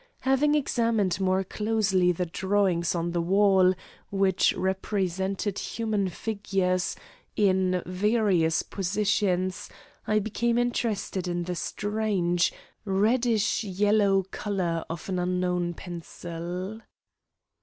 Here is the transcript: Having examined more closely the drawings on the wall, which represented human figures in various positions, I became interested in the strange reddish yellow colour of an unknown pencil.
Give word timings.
Having 0.21 0.55
examined 0.55 1.19
more 1.21 1.43
closely 1.43 2.11
the 2.11 2.25
drawings 2.25 2.95
on 2.95 3.11
the 3.11 3.21
wall, 3.21 3.75
which 4.09 4.51
represented 4.55 5.59
human 5.59 6.07
figures 6.09 6.95
in 7.35 7.83
various 7.85 8.63
positions, 8.63 9.69
I 10.07 10.17
became 10.17 10.57
interested 10.57 11.27
in 11.27 11.43
the 11.43 11.53
strange 11.55 12.51
reddish 12.83 13.63
yellow 13.63 14.23
colour 14.31 14.83
of 14.89 15.07
an 15.07 15.19
unknown 15.19 15.75
pencil. 15.75 16.81